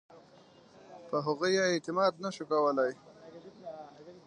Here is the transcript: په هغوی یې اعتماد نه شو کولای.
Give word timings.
په 1.09 1.17
هغوی 1.25 1.51
یې 1.57 1.65
اعتماد 1.73 2.13
نه 2.23 2.29
شو 2.35 2.43
کولای. 2.51 2.91